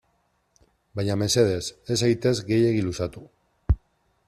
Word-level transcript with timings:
Baina 0.99 1.17
mesedez, 1.23 1.61
ez 1.95 1.99
zaitez 2.07 2.33
gehiegi 2.49 2.83
luzatu. 2.89 3.25